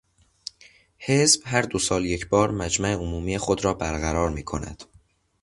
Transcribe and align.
حزب 0.97 1.41
هر 1.45 1.61
دو 1.61 1.79
سال 1.79 2.05
یکبار 2.05 2.51
مجمع 2.51 2.93
عمومی 2.93 3.37
خود 3.37 3.65
را 3.65 3.73
بر 3.73 3.97
قرار 3.99 4.29
میکند. 4.29 4.83